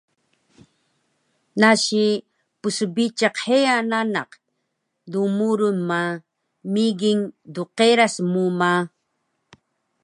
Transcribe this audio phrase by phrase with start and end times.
[1.59, 2.05] nasi
[2.61, 4.29] psbiciq heya nanak,
[5.11, 6.01] dmurun ma
[6.73, 7.19] migin
[7.55, 8.73] dqeras mu ma